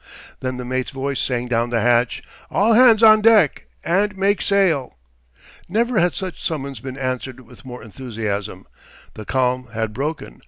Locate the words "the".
0.57-0.65, 1.69-1.81, 9.13-9.25